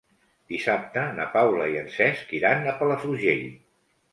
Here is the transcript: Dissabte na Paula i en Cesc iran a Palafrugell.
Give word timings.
Dissabte 0.53 1.03
na 1.19 1.27
Paula 1.35 1.67
i 1.73 1.77
en 1.83 1.91
Cesc 1.99 2.35
iran 2.41 2.67
a 2.73 2.77
Palafrugell. 2.81 3.45